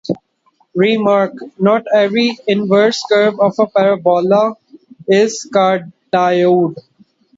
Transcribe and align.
"Remark: 0.73 1.31
"Not 1.59 1.83
every 1.93 2.35
inverse 2.47 3.03
curve 3.07 3.39
of 3.39 3.53
a 3.59 3.67
parabola 3.67 4.55
is 5.07 5.45
a 5.45 5.49
cardioid. 6.11 6.77